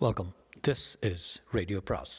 Welcome 0.00 0.34
this 0.68 0.96
is 1.00 1.40
radio 1.50 1.80
பிராஸ் 1.84 2.14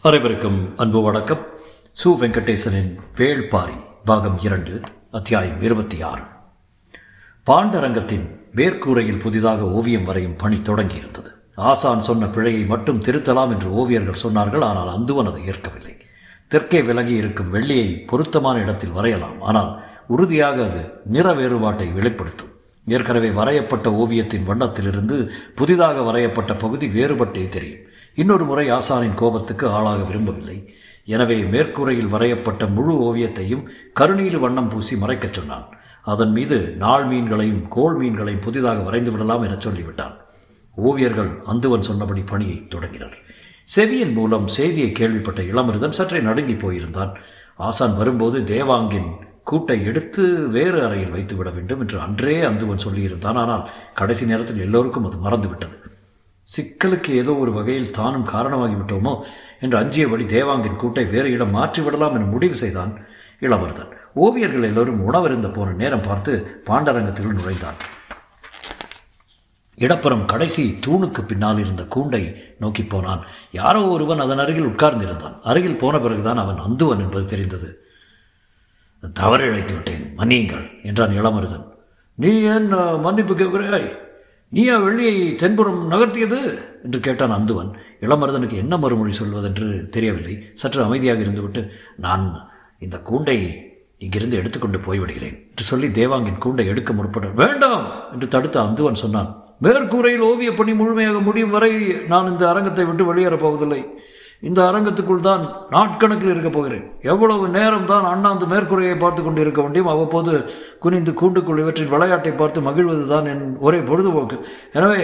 அனைவருக்கும் 0.00 0.76
அன்பு 0.76 1.02
வணக்கம். 1.02 1.42
சு 2.04 2.04
வெங்கடேசனின் 2.04 2.92
வேள்பாரி 3.16 3.76
பாகம் 4.04 4.38
இரண்டு 4.38 4.80
அத்தியாயம் 5.10 5.62
இருபத்தி 5.62 6.02
ஆறு 6.02 6.22
பாண்டரங்கத்தின் 7.46 8.26
மேற்கூரையில் 8.54 9.20
புதிதாக 9.20 9.68
ஓவியம் 9.70 10.04
வரையும் 10.04 10.36
பணி 10.36 10.56
தொடங்கியிருந்தது. 10.56 11.28
ஆசான் 11.54 12.00
சொன்ன 12.00 12.26
பிழையை 12.26 12.64
மட்டும் 12.64 13.02
திருத்தலாம் 13.02 13.50
என்று 13.50 13.70
ஓவியர்கள் 13.80 14.22
சொன்னார்கள் 14.22 14.64
ஆனால் 14.64 14.94
அந்துவன் 14.98 15.32
அதை 15.32 15.44
ஏற்கவில்லை. 15.44 15.96
தெற்கே 16.48 16.82
விலகி 16.82 17.14
இருக்கும் 17.14 17.54
வெள்ளியை 17.54 18.06
பொருத்தமான 18.06 18.58
இடத்தில் 18.60 18.90
வரையலாம். 18.90 19.40
ஆனால் 19.40 19.88
உறுதியாக 20.12 20.56
அது 20.68 20.82
நிற 21.14 21.26
வேறுபாட்டை 21.34 21.86
வெளிப்படுத்தும். 21.98 22.52
ஏற்கனவே 22.86 23.30
வரையப்பட்ட 23.30 23.88
ஓவியத்தின் 24.02 24.46
வண்ணத்திலிருந்து 24.46 25.16
புதிதாக 25.54 25.96
வரையப்பட்ட 26.08 26.52
பகுதி 26.58 26.86
வேறுபட்டே 26.88 27.44
தெரியும். 27.48 27.84
இன்னொரு 28.14 28.44
முறை 28.44 28.64
ஆசானின் 28.70 29.18
கோபத்துக்கு 29.22 29.66
ஆளாக 29.68 30.00
விரும்பவில்லை. 30.02 30.56
எனவே 31.14 31.36
மேற்கூரையில் 31.52 32.12
வரையப்பட்ட 32.14 32.66
முழு 32.76 32.94
ஓவியத்தையும் 33.08 33.62
கருநீலு 34.00 34.38
வண்ணம் 34.38 34.68
பூசி 34.68 34.96
மறைக்கச் 34.96 35.36
சொன்னான். 35.38 35.66
அதன் 36.12 36.32
மீது 36.32 36.58
நாள் 36.82 37.06
மீன்களையும் 37.08 37.62
கோள் 37.68 37.96
மீன்களையும் 38.00 38.44
புதிதாக 38.46 38.82
வரைந்து 38.82 39.10
விடலாம் 39.10 39.42
என 39.42 39.56
சொல்லிவிட்டான். 39.66 40.14
ஓவியர்கள் 40.76 41.32
அந்துவன் 41.52 41.88
சொன்னபடி 41.88 42.22
பணியை 42.32 42.58
தொடங்கினர். 42.68 43.16
செவியின் 43.76 44.14
மூலம் 44.18 44.46
செய்தியை 44.58 44.92
கேள்விப்பட்ட 44.92 45.40
இளமருதன் 45.52 45.98
சற்றே 45.98 46.20
நடுங்கி 46.20 46.56
போயிருந்தான். 46.58 47.12
ஆசான் 47.68 47.96
வரும்போது 47.96 48.38
தேவாங்கின் 48.54 49.10
கூட்டை 49.46 49.76
எடுத்து 49.90 50.22
வேறு 50.56 50.78
அறையில் 50.86 51.14
வைத்து 51.14 51.36
விட 51.36 51.50
வேண்டும் 51.50 51.80
என்று 51.80 51.96
அன்றே 52.00 52.36
அந்துவன் 52.48 52.84
சொல்லியிருந்தான். 52.86 53.38
ஆனால் 53.42 53.64
கடைசி 53.94 54.26
நேரத்தில் 54.26 54.64
எல்லோருக்கும் 54.66 55.06
அது 55.08 55.18
மறந்துவிட்டது. 55.26 55.76
சிக்கலுக்கு 56.46 57.10
ஏதோ 57.22 57.32
ஒரு 57.34 57.52
வகையில் 57.52 57.94
தானும் 57.98 58.26
காரணமாகிவிட்டோமோ 58.26 59.12
என்று 59.60 59.76
அஞ்சியபடி 59.80 60.24
தேவாங்கின் 60.36 60.80
கூட்டை 60.82 61.04
வேறு 61.10 61.28
இடம் 61.32 61.50
மாற்றி 61.50 61.82
விடலாம் 61.82 62.14
என 62.18 62.28
முடிவு 62.34 62.56
செய்தான் 62.56 62.92
இளவரசன் 63.42 63.92
ஓவியர்கள் 64.24 64.68
எல்லோரும் 64.68 65.02
உணவருந்த 65.08 65.48
போன 65.50 65.74
நேரம் 65.82 66.06
பார்த்து 66.08 66.32
பாண்டரங்கத்தில் 66.68 67.36
நுழைந்தான். 67.38 67.78
இடப்புறம் 69.78 70.24
கடைசி 70.24 70.62
தூணுக்கு 70.86 71.20
பின்னால் 71.26 71.58
இருந்த 71.58 71.82
கூண்டை 71.94 72.22
நோக்கி 72.62 72.82
போனான். 72.84 73.22
யாரோ 73.60 73.82
ஒருவன் 73.86 74.24
அதன் 74.24 74.42
அருகில் 74.44 74.70
உட்கார்ந்திருந்தான். 74.72 75.36
அருகில் 75.42 75.80
போன 75.82 75.94
பிறகுதான் 75.98 76.42
அவன் 76.42 76.60
அந்துவன் 76.66 77.02
என்பது 77.04 77.26
தெரிந்தது. 77.26 77.68
தவறு 79.02 79.44
இழைத்து 79.44 79.74
விட்டேன். 79.74 80.14
மன்னியுங்கள் 80.16 80.82
என்றான் 80.82 81.10
இளமருதன். 81.10 81.66
நீ 82.14 82.40
ஏன் 82.42 82.68
மன்னிப்பு 83.00 83.34
கேட்கிறாய்? 83.34 83.88
நீயா 84.52 84.78
வெள்ளியை 84.78 85.34
தென்புறம் 85.34 85.90
நகர்த்தியது? 85.90 86.38
என்று 86.84 87.00
கேட்டான் 87.00 87.30
அந்துவன். 87.30 87.70
இளமருதனுக்கு 88.00 88.56
என்ன 88.56 88.76
மறுமொழி 88.76 89.12
சொல்வதென்று 89.18 89.88
தெரியவில்லை. 89.88 90.34
சற்று 90.54 90.82
அமைதியாக 90.82 91.22
இருந்துவிட்டு 91.22 91.62
நான் 91.96 92.24
இந்த 92.78 92.96
கூண்டை 92.98 93.38
இங்கிருந்து 93.98 94.36
எடுத்துக்கொண்டு 94.36 94.78
போய்விடுகிறேன் 94.78 95.36
என்று 95.50 95.62
சொல்லி 95.62 95.86
தேவாங்கின் 95.88 96.42
கூண்டை 96.44 96.66
எடுக்க 96.66 96.92
முற்பட 96.92 97.28
வேண்டாம்! 97.28 98.12
என்று 98.12 98.28
தடுத்த 98.28 98.62
அந்துவன் 98.62 98.92
சொன்னான். 98.92 99.30
மேற்கூரையில் 99.62 100.20
ஓவிய 100.20 100.54
பணி 100.54 100.72
முழுமையாக 100.72 101.18
முடியும் 101.18 101.50
வரை 101.50 101.72
நான் 102.08 102.30
இந்த 102.32 102.48
அரங்கத்தை 102.48 102.84
விட்டு 102.84 103.04
வெளியேறப் 103.04 103.36
போவதில்லை. 103.36 103.80
இந்த 104.48 104.60
அரங்கத்துக்குள் 104.70 105.26
தான் 105.28 105.42
நாட்கணக்கில் 105.74 106.32
இருக்கப் 106.32 106.56
போகிறேன். 106.56 106.84
எவ்வளவு 107.12 107.44
நேரம் 107.56 107.88
தான் 107.90 108.06
அண்ணாந்து 108.12 108.46
மேற்கூரையை 108.52 108.96
பார்த்து 108.98 109.22
கொண்டு 109.22 109.40
இருக்க 109.40 109.60
முடியும்? 109.62 109.90
அவ்வப்போது 109.94 110.32
குனிந்து 110.84 111.12
கூண்டுக்குள் 111.20 111.62
இவற்றின் 111.62 111.92
விளையாட்டை 111.94 112.32
பார்த்து 112.32 112.60
மகிழ்வது 112.68 113.04
தான் 113.06 113.26
என் 113.26 113.44
ஒரே 113.58 113.80
பொழுதுபோக்கு. 113.90 114.38
எனவே 114.72 115.02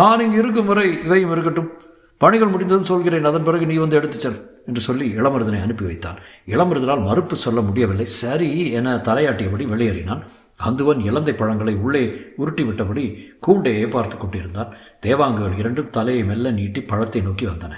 நான் 0.00 0.22
இங்கு 0.24 0.38
இருக்கும் 0.42 0.70
வரை 0.72 0.86
இவையும் 1.06 1.32
இருக்கட்டும். 1.36 1.70
பணிகள் 2.18 2.52
முடிந்ததும் 2.52 2.90
சொல்கிறேன். 2.92 3.24
அதன் 3.24 3.46
பிறகு 3.48 3.66
நீ 3.66 3.76
வந்து 3.76 3.98
எடுத்துச் 4.00 4.24
செல் 4.24 4.40
என்று 4.68 4.80
சொல்லி 4.80 5.06
இளமருதனை 5.18 5.60
அனுப்பி 5.66 5.84
வைத்தான். 5.84 6.18
இளமருதனால் 6.54 7.06
மறுப்பு 7.08 7.36
சொல்ல 7.36 7.60
முடியவில்லை. 7.60 8.06
சரி 8.22 8.50
என 8.80 8.96
தலையாட்டியபடி 9.08 9.66
வெளியேறினான். 9.74 10.24
அந்துவன் 10.68 11.04
இலந்தை 11.10 11.34
பழங்களை 11.34 11.74
உள்ளே 11.84 12.04
உருட்டி 12.36 12.62
விட்டபடி 12.62 13.04
கூண்டையே 13.46 13.84
பார்த்து 13.90 14.16
கொண்டிருந்தான். 14.16 14.72
தேவாங்குகள் 15.06 15.60
இரண்டும் 15.60 15.94
தலையை 15.98 16.24
மெல்ல 16.24 16.50
நீட்டி 16.50 16.80
பழத்தை 16.80 17.22
நோக்கி 17.28 17.46
வந்தன. 17.46 17.76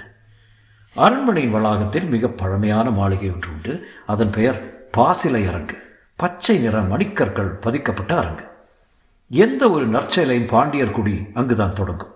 அரண்மனையின் 0.95 1.51
வளாகத்தில் 1.51 2.05
மிக 2.05 2.27
பழமையான 2.27 2.89
மாளிகை 2.89 3.31
ஒன்று 3.31 3.49
உண்டு. 3.51 3.87
அதன் 4.07 4.29
பெயர் 4.29 4.87
பாசிலை 4.91 5.47
அரங்கு. 5.47 5.77
பச்சை 6.15 6.57
நிற 6.57 6.81
மணிக்கற்கள் 6.81 7.45
பதிக்கப்பட்ட 7.45 8.17
அரங்கு. 8.17 8.43
எந்த 9.29 9.69
ஒரு 9.69 9.89
நற்செயலையும் 9.89 10.47
பாண்டியர் 10.47 10.91
குடி 10.91 11.27
அங்குதான் 11.33 11.73
தொடங்கும். 11.73 12.11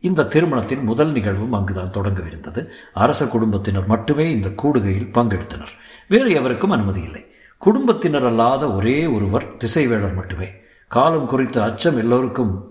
இந்த 0.00 0.24
திருமணத்தின் 0.24 0.82
முதல் 0.82 1.12
நிகழ்வும் 1.12 1.52
அங்குதான் 1.52 1.92
தொடங்கவிருந்தது. 1.92 2.66
அரச 2.94 3.26
குடும்பத்தினர் 3.26 3.86
மட்டுமே 3.86 4.30
இந்த 4.30 4.48
கூடுகையில் 4.48 5.10
பங்கெடுத்தனர். 5.14 5.68
வேறு 6.08 6.30
எவருக்கும் 6.30 6.70
அனுமதி 6.70 7.02
இல்லை. 7.02 7.26
குடும்பத்தினர் 7.58 8.26
அல்லாத 8.26 8.72
ஒரே 8.72 9.06
ஒருவர் 9.06 9.56
திசைவேளர் 9.56 10.14
மட்டுமே. 10.14 10.48
காலம் 10.88 11.26
குறித்த 11.26 11.62
அச்சம் 11.62 11.96
எல்லோருக்கும் 11.96 12.67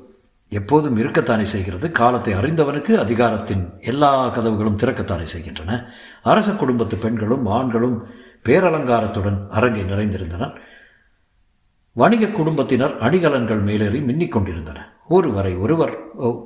எப்போதும் 0.52 0.98
இருக்கத்தானே 0.98 1.46
செய்கிறது. 1.54 1.88
காலத்தை 1.92 2.34
அறிந்தவனுக்கு 2.34 2.94
அதிகாரத்தின் 3.04 3.64
எல்லா 3.82 4.12
கதவுகளும் 4.28 4.80
திறக்கத்தானே 4.84 5.28
செய்கின்றன. 5.34 5.72
அரச 6.24 6.52
குடும்பத்து 6.52 6.98
பெண்களும் 6.98 7.46
ஆண்களும் 7.58 7.98
பேரலங்காரத்துடன் 8.46 9.40
அரங்கை 9.50 9.84
நிறைந்திருந்தனர் 9.84 10.54
வணிக 11.96 12.28
குடும்பத்தினர் 12.28 12.94
அணிகலன்கள் 13.08 13.62
மேலேறி 13.70 14.00
மின்னிக் 14.00 14.34
கொண்டிருந்தன. 14.36 14.80
ஒருவரை 15.08 15.52
ஒருவர் 15.56 15.94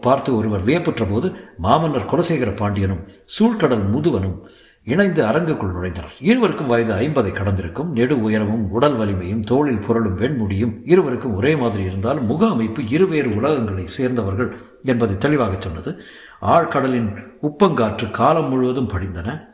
பார்த்து 0.02 0.30
ஒருவர் 0.38 0.64
வியப்புற்ற 0.64 1.06
போது 1.12 1.28
மாமன்னர் 1.64 2.10
குலசேகர 2.12 2.52
பாண்டியனும் 2.56 3.06
சூழ்கடல் 3.36 3.86
முதுவனும் 3.94 4.38
இணைந்து 4.84 5.26
அரங்குக்குள் 5.26 5.74
நுழைந்தனர். 5.74 6.16
இருவருக்கும் 6.20 6.68
வயது 6.68 6.94
ஐம்பதை 6.94 7.32
கடந்திருக்கும் 7.32 7.90
நெடு 7.90 8.22
உயரமும் 8.22 8.70
உடல் 8.70 8.96
வலிமையும் 8.96 9.44
தோளில் 9.44 9.84
புரளும் 9.88 10.18
வெண்முடியும் 10.18 10.82
இருவருக்கும் 10.86 11.36
ஒரே 11.36 11.56
மாதிரி 11.56 11.84
இருந்தால் 11.84 12.22
முக 12.22 12.48
அமைப்பு 12.48 12.88
இருவேறு 12.88 13.36
உலகங்களை 13.36 13.88
சேர்ந்தவர்கள் 13.88 14.58
என்பதை 14.84 15.18
தெளிவாக 15.18 15.56
சொன்னது. 15.60 16.00
ஆழ்கடலின் 16.42 17.10
உப்பங்காற்று 17.42 18.12
காலம் 18.12 18.50
முழுவதும் 18.50 18.90
படிந்தன. 18.90 19.50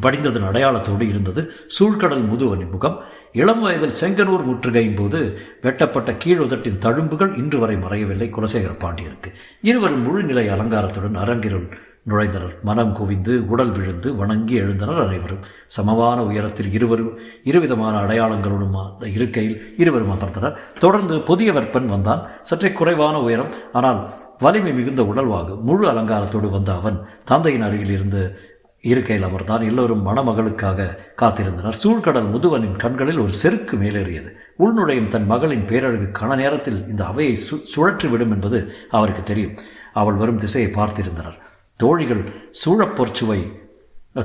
படிந்ததன் 0.00 0.48
அடையாளத்தோடு 0.48 1.08
இருந்தது 1.08 1.50
சூழ்கடல் 1.78 2.28
முதுவனின் 2.28 2.70
முகம். 2.70 3.00
இளம் 3.32 3.60
வயதில் 3.60 3.98
செங்கனூர் 4.00 4.46
முற்றுகையின் 4.46 4.96
போது 4.96 5.38
வெட்டப்பட்ட 5.62 6.12
கீழுதட்டின் 6.12 6.78
தழும்புகள் 6.78 7.36
இன்று 7.38 7.58
வரை 7.58 7.76
மறையவில்லை 7.76 8.30
குலசேகர 8.30 8.78
பாண்டியனுக்கு 8.78 9.32
இருவரும் 9.62 10.04
முழுநிலை 10.06 10.44
அலங்காரத்துடன் 10.50 11.14
அரங்கிருள் 11.14 11.68
நுழைந்தனர். 12.08 12.54
மனம் 12.62 12.92
குவிந்து 12.92 13.46
உடல் 13.46 13.70
விழுந்து 13.70 14.16
வணங்கி 14.16 14.60
எழுந்தனர் 14.60 15.02
அனைவரும். 15.06 15.42
சமமான 15.66 16.22
உயரத்தில் 16.22 16.72
இருவரும் 16.72 17.12
இருவிதமான 17.44 17.94
அடையாளங்களுடன் 18.04 18.76
அந்த 18.82 19.08
இருக்கையில் 19.16 19.74
இருவரும் 19.76 20.12
அமர்ந்தனர். 20.16 20.56
தொடர்ந்து 20.78 21.20
புதிய 21.20 21.52
வெப்பன் 21.52 21.86
வந்தான். 21.86 22.22
சற்றே 22.42 22.72
குறைவான 22.72 23.20
உயரம் 23.20 23.54
ஆனால் 23.72 24.00
வலிமை 24.38 24.72
மிகுந்த 24.72 25.02
உடல்வாகு. 25.02 25.60
முழு 25.60 25.92
அலங்காரத்தோடு 25.92 26.50
வந்த 26.50 26.74
அவன் 26.74 26.98
தந்தையின் 27.24 27.62
அருகில் 27.62 27.90
இருந்து 27.90 28.22
இருக்கையில் 28.80 29.26
அமர்ந்தான். 29.28 29.64
எல்லோரும் 29.64 30.04
மணமகளுக்காக 30.06 30.86
காத்திருந்தனர். 31.22 31.78
சூழ்கடல் 31.82 32.28
முதுவனின் 32.34 32.76
கண்களில் 32.76 33.18
ஒரு 33.18 33.32
செருக்கு 33.32 33.76
மேலேறியது. 33.76 34.30
உள்நுழையும் 34.58 35.08
தன் 35.08 35.26
மகளின் 35.26 35.66
பேரழகு 35.66 36.08
கன 36.20 36.36
நேரத்தில் 36.36 36.88
இந்த 36.88 37.04
அவையை 37.04 37.38
சு 37.46 37.56
சுழற்றிவிடும் 37.72 38.34
என்பது 38.36 38.72
அவருக்கு 38.90 39.22
தெரியும். 39.22 39.56
அவள் 39.92 40.14
வரும் 40.14 40.38
திசையை 40.38 40.70
பார்த்திருந்தனர். 40.72 41.38
தோழிகள் 41.82 42.22
சூழ 42.60 42.84
பொற்சுவை 42.98 43.40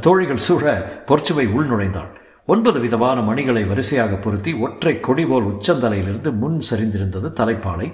தோழிகள் 0.06 0.42
சூழ 0.46 0.64
பொற்சுவை 1.08 1.46
உள் 1.56 1.68
நுழைந்தாள். 1.70 2.12
ஒன்பது 2.46 2.80
விதமான 2.80 3.18
மணிகளை 3.22 3.64
வரிசையாக 3.72 4.16
பொருத்தி 4.16 4.52
ஒற்றை 4.66 4.94
கொடி 5.00 5.26
போல் 5.26 5.50
உச்சந்தலையிலிருந்து 5.52 6.32
முன் 6.42 6.58
சரிந்திருந்தது 6.70 7.30
தலைப்பாலை. 7.40 7.88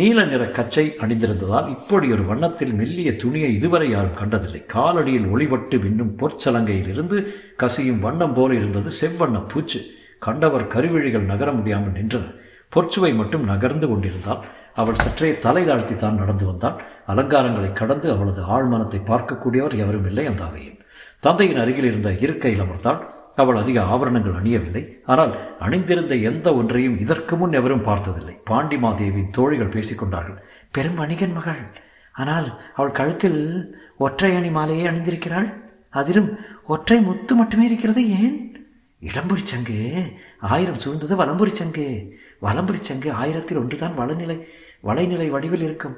நீல 0.00 0.24
நிற 0.24 0.44
கச்சை 0.50 0.84
அணிந்திருந்ததால் 1.00 1.68
இப்படி 1.68 2.06
ஒரு 2.10 2.24
வண்ணத்தில் 2.30 2.72
மெல்லிய 2.72 3.10
துணியை 3.16 3.50
இதுவரை 3.54 3.90
யாரும் 3.90 4.18
கண்டதில்லை. 4.20 4.62
காலடியில் 4.74 5.28
ஒளிபட்டு 5.34 5.78
விண்ணும் 5.84 6.14
பொற்சலங்கையிலிருந்து 6.20 7.18
கசியும் 7.56 8.00
வண்ணம் 8.00 8.34
போல 8.34 8.54
இருந்தது 8.54 8.92
செவ்வண்ண 9.00 9.42
பூச்சு. 9.52 9.82
கண்டவர் 10.18 10.70
கருவிழிகள் 10.74 11.30
நகர 11.32 11.52
முடியாமல் 11.52 11.96
நின்றனர் 11.98 12.34
பொற்சுவை 12.74 13.14
மட்டும் 13.14 13.44
நகர்ந்து 13.44 13.86
கொண்டிருந்தால் 13.88 14.44
அவள் 14.76 15.02
சற்றே 15.04 15.28
தலை 15.38 15.64
தாழ்த்தி 15.64 15.96
தான் 15.96 16.20
நடந்து 16.22 16.44
வந்தாள் 16.46 16.78
அலங்காரங்களை 17.12 17.72
கடந்து 17.72 18.06
அவளது 18.14 18.42
ஆழ்மனத்தை 18.54 19.00
பார்க்கக்கூடியவர் 19.10 19.76
எவரும் 19.82 20.06
இல்லை 20.06 20.26
அந்த 20.26 20.42
அவையில். 20.44 20.78
தந்தையின் 21.20 21.60
அருகில் 21.62 21.84
இருந்த 21.84 22.10
இருக்கையில் 22.24 22.62
அமர்ந்தாள் 22.64 23.00
அவள் 23.36 23.56
அதிக 23.56 23.82
ஆபரணங்கள் 23.82 24.38
அணியவில்லை. 24.40 24.82
ஆனால் 25.04 25.32
அணிந்திருந்த 25.58 26.14
எந்த 26.30 26.54
ஒன்றையும் 26.54 26.98
இதற்கு 26.98 27.36
முன் 27.36 27.52
எவரும் 27.52 27.86
பார்த்ததில்லை. 27.88 28.34
பாண்டிமாதேவியின் 28.50 29.30
தோழிகள் 29.30 29.74
பேசிக்கொண்டார்கள் 29.76 30.40
பெரும் 30.70 30.94
வணிகன் 30.94 31.32
மகள். 31.32 31.62
ஆனால் 32.14 32.48
அவள் 32.74 32.90
கழுத்தில் 32.90 33.40
ஒற்றை 33.96 34.36
அணி 34.36 34.48
மாலையை 34.48 34.86
அணிந்திருக்கிறாள். 34.86 35.48
அதிலும் 35.90 36.38
ஒற்றை 36.66 37.00
முத்து 37.00 37.34
மட்டுமே 37.34 37.64
இருக்கிறது. 37.66 38.02
ஏன்? 38.20 38.36
இடம்புரி 39.02 39.42
சங்கு. 39.44 39.78
ஆயிரம் 40.40 40.82
சூழ்ந்தது 40.84 41.14
வலம்புரி 41.22 41.52
சங்கு. 41.52 41.88
வலம்புரி 42.46 42.80
சங்கு 42.88 43.10
ஆயிரத்தில் 43.22 43.60
ஒன்று 43.62 43.76
தான் 43.82 43.96
வளநிலை 44.00 44.36
வலைநிலை 44.88 45.28
வடிவில் 45.34 45.64
இருக்கும். 45.68 45.96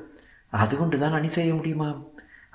அது 0.62 0.74
கொண்டு 0.80 0.96
தான் 1.02 1.16
அணி 1.18 1.30
செய்ய 1.36 1.50
முடியுமாம் 1.58 1.98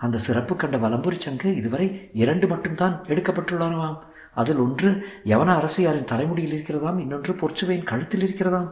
அந்த 0.06 0.20
சிறப்பு 0.26 0.54
கண்ட 0.62 0.78
வலம்புரி 0.84 1.18
சங்கு 1.26 1.50
இதுவரை 1.60 1.88
இரண்டு 2.22 2.46
மட்டும்தான் 2.52 2.96
எடுக்கப்பட்டுள்ளனவாம். 3.12 3.98
அதில் 4.42 4.62
ஒன்று 4.66 4.90
யவன 5.32 5.50
அரசியாரின் 5.60 6.10
தலைமுடியில் 6.12 6.56
இருக்கிறதாம் 6.56 7.00
இன்னொன்று 7.04 7.32
பொற்சுவையின் 7.42 7.90
கழுத்தில் 7.92 8.24
இருக்கிறதாம். 8.28 8.70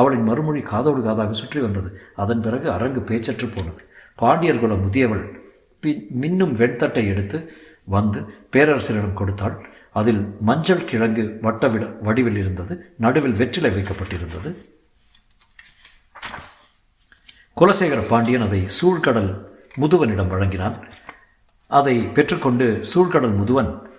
அவளின் 0.00 0.26
மறுமொழி 0.28 0.60
காதோடு 0.70 1.00
காதாக 1.06 1.32
சுற்றி 1.40 1.60
வந்தது. 1.64 1.88
அதன் 2.22 2.42
பிறகு 2.44 2.66
அரங்கு 2.76 3.00
பேச்சற்று 3.08 3.46
போனது. 3.56 3.80
பாண்டியர் 4.22 4.62
குல 4.62 4.74
முதியவள் 4.84 5.24
பின் 5.82 6.04
மின்னும் 6.22 6.54
வெண்தட்டை 6.60 7.04
எடுத்து 7.12 7.38
வந்து 7.94 8.20
பேரரசரிடம் 8.54 9.18
கொடுத்தாள். 9.20 9.56
அதில் 9.92 10.36
மஞ்சள் 10.40 10.84
கிழங்கு 10.84 11.38
வட்டவிட 11.42 12.02
வடிவில் 12.02 12.36
இருந்தது 12.36 12.94
நடுவில் 12.98 13.32
வெற்றிலை 13.32 13.70
வைக்கப்பட்டிருந்தது. 13.70 14.56
குலசேகர 17.56 18.08
பாண்டியன் 18.08 18.42
அதை 18.42 18.68
சூழ்கடல் 18.80 19.46
முதுவனிடம் 19.80 20.28
வழங்கினான். 20.28 20.76
அதை 21.66 22.02
பெற்றுக்கொண்டு 22.02 22.84
சூழ்கடல் 22.94 23.36
முதுவன் 23.36 23.89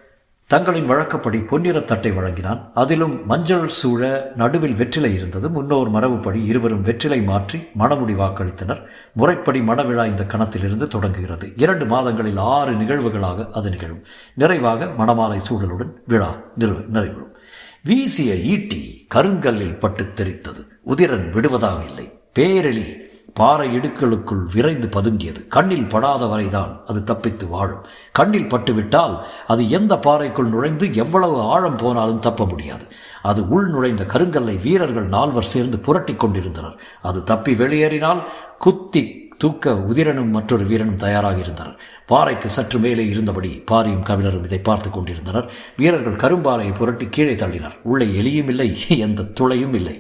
தங்களின் 0.52 0.86
வழக்கப்படி 0.86 1.38
பொன்னிறத் 1.38 1.88
தட்டை 1.88 2.12
வழங்கினான். 2.12 2.72
அதிலும் 2.74 3.26
மஞ்சள் 3.26 3.68
சூழ 3.68 4.32
நடுவில் 4.36 4.76
வெற்றிலை 4.76 5.14
இருந்தது. 5.14 5.50
முன்னோர் 5.50 5.92
மரபுப்படி 5.92 6.46
இருவரும் 6.46 6.82
வெற்றிலை 6.82 7.22
மாற்றி 7.22 7.60
மணமுடி 7.80 8.16
வாக்களித்தனர். 8.16 8.86
முறைப்படி 9.14 9.60
மணவிழா 9.60 10.06
இந்த 10.06 10.24
கணத்திலிருந்து 10.24 10.88
தொடங்குகிறது. 10.88 11.54
இரண்டு 11.56 11.86
மாதங்களில் 11.86 12.38
ஆறு 12.38 12.72
நிகழ்வுகளாக 12.72 13.50
அது 13.52 13.70
நிகழும். 13.70 14.04
நிறைவாக 14.34 14.86
மணமாலை 14.86 15.40
சூழலுடன் 15.50 15.94
விழா 16.08 16.36
நிறு 16.56 16.74
நிறைவுறும். 16.74 17.36
வீசிய 17.84 18.36
ஈட்டி 18.36 19.08
கருங்கல்லில் 19.16 19.80
பட்டு 19.80 20.04
தெரித்தது. 20.04 20.68
உதிரன் 20.86 21.30
விடுவதாக 21.30 21.84
இல்லை. 21.84 22.20
பேரெளி 22.40 23.10
பாறை 23.34 23.78
இடுக்களுக்குள் 23.78 24.44
விரைந்து 24.54 24.88
பதுங்கியது. 24.88 25.48
கண்ணில் 25.48 25.88
படாத 25.88 26.26
வரைதான் 26.26 26.82
அது 26.88 27.04
தப்பித்து 27.04 27.48
வாழும். 27.48 27.86
கண்ணில் 28.12 28.50
பட்டுவிட்டால் 28.50 29.16
அது 29.48 29.70
எந்த 29.70 29.96
பாறைக்குள் 29.98 30.54
நுழைந்து 30.54 30.94
எவ்வளவு 30.94 31.42
ஆழம் 31.42 31.76
போனாலும் 31.76 32.20
தப்ப 32.20 32.46
முடியாது. 32.46 32.86
அது 33.22 33.50
உள் 33.50 33.70
நுழைந்த 33.70 34.04
கருங்கல்லை 34.04 34.62
வீரர்கள் 34.62 35.08
நால்வர் 35.08 35.52
சேர்ந்து 35.54 35.80
புரட்டி 35.80 36.14
கொண்டிருந்தனர். 36.14 36.78
அது 37.02 37.24
தப்பி 37.24 37.56
வெளியேறினால் 37.56 38.22
குத்தி 38.58 39.04
தூக்க 39.38 39.72
உதிரனும் 39.72 40.30
மற்றொரு 40.30 40.66
வீரனும் 40.66 40.96
தயாராக 40.96 41.38
இருந்தனர் 41.40 41.78
பாறைக்கு 42.08 42.50
சற்று 42.50 42.80
மேலே 42.80 43.08
இருந்தபடி 43.08 43.64
பாரியும் 43.72 44.04
கவிழரும் 44.04 44.44
இதை 44.44 44.60
பார்த்து 44.60 44.90
கொண்டிருந்தனர். 44.90 45.52
வீரர்கள் 45.78 46.16
கரும்பாறையை 46.16 46.76
புரட்டி 46.76 47.06
கீழே 47.06 47.36
தள்ளினர். 47.36 47.76
உள்ளே 47.84 48.06
எலியும் 48.06 48.50
இல்லை 48.50 48.68
எந்த 49.00 49.24
துளையும் 49.40 49.74
இல்லை. 49.74 49.96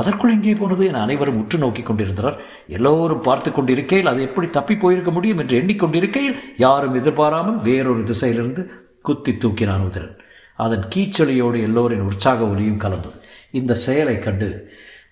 அதற்குள் 0.00 0.34
எங்கே 0.34 0.54
போனது 0.60 0.82
என 0.90 1.00
அனைவரும் 1.06 1.38
உற்று 1.42 1.58
நோக்கி 1.64 1.82
கொண்டிருந்தனர். 1.82 2.36
எல்லோரும் 2.76 3.24
பார்த்து 3.26 3.50
கொண்டிருக்கையில் 3.52 4.10
அது 4.12 4.20
எப்படி 4.28 4.46
தப்பி 4.56 4.74
போயிருக்க 4.82 5.10
முடியும் 5.16 5.40
என்று 5.42 5.54
எண்ணிக்கொண்டிருக்கையில் 5.60 6.38
யாரும் 6.64 6.96
எதிர்பாராமல் 7.00 7.60
வேறொரு 7.68 8.02
திசையிலிருந்து 8.10 8.64
குத்தி 9.08 9.32
தூக்கினான் 9.32 9.86
உதிரன். 9.88 10.14
அதன் 10.58 10.84
கீச்சொலியோடு 10.94 11.58
எல்லோரின் 11.68 12.06
உற்சாக 12.10 12.40
ஒலியும் 12.52 12.82
கலந்தது. 12.84 13.18
இந்த 13.60 13.72
செயலை 13.86 14.16
கண்டு 14.18 14.48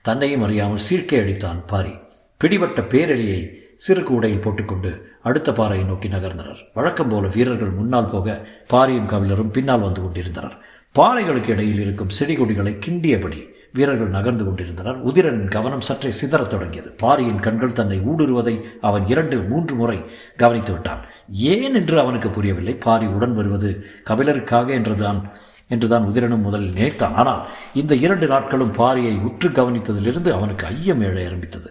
தன்னையும் 0.09 0.45
அறியாமல் 0.47 0.85
சீர்க்கை 0.87 1.19
அடித்தான் 1.23 1.61
பாரி. 1.73 1.95
பிடிபட்ட 2.41 2.81
பேரெலியை 2.93 3.41
சிறு 3.85 4.03
கூடையில் 4.09 4.45
போட்டுக்கொண்டு 4.45 4.91
அடுத்த 5.29 5.49
பாறையை 5.59 5.85
நோக்கி 5.89 6.09
நகர்ந்தனர். 6.09 6.61
வழக்கம் 6.75 7.11
போல 7.13 7.27
வீரர்கள் 7.37 7.79
முன்னால் 7.79 8.13
போக 8.13 8.37
பாரியும் 8.73 9.11
கவிழரும் 9.13 9.55
பின்னால் 9.57 9.85
வந்து 9.87 10.01
கொண்டிருந்தனர். 10.05 10.57
பாறைகளுக்கு 10.95 11.51
இடையில் 11.55 11.83
இருக்கும் 11.85 12.15
செடி 12.17 12.35
கொடிகளை 12.37 12.73
கிண்டியபடி 12.85 13.41
வீரர்கள் 13.73 14.09
நகர்ந்து 14.09 14.45
கொண்டிருந்தனர். 14.45 15.07
உதிரனின் 15.07 15.49
கவனம் 15.49 15.81
சற்றே 15.81 16.11
சிதறத் 16.11 16.51
தொடங்கியது. 16.51 16.91
பாரியின் 16.91 17.41
கண்கள் 17.41 17.73
தன்னை 17.73 17.99
ஊடுருவதை 18.01 18.61
அவன் 18.81 19.07
இரண்டு 19.07 19.39
மூன்று 19.39 19.75
முறை 19.75 20.05
கவனித்து 20.37 20.73
விட்டான். 20.73 21.05
ஏன் 21.31 21.75
என்று 21.75 22.01
அவனுக்கு 22.01 22.29
புரியவில்லை. 22.29 22.75
பாரி 22.75 23.07
உடன் 23.07 23.35
வருவது 23.35 23.87
கபிலருக்காக 24.07 24.71
என்றுதான் 24.71 25.31
என்றுதான் 25.69 26.07
உதிரனும் 26.07 26.47
முதலில் 26.47 26.73
நினைத்தான். 26.73 27.15
ஆனால் 27.15 27.47
இந்த 27.75 27.95
இரண்டு 27.95 28.27
நாட்களும் 28.27 28.73
பாரியை 28.73 29.23
உற்று 29.23 29.49
கவனித்ததிலிருந்து 29.49 30.31
அவனுக்கு 30.33 30.67
ஐயம் 30.67 31.03
எழ 31.03 31.27
ஆரம்பித்தது. 31.27 31.71